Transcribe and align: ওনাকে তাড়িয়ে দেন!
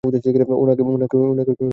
ওনাকে 0.03 0.79
তাড়িয়ে 0.79 1.35
দেন! 1.51 1.67